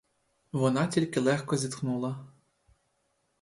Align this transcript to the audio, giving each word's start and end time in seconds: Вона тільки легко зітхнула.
Вона 0.51 0.87
тільки 0.87 1.19
легко 1.19 1.57
зітхнула. 1.57 2.27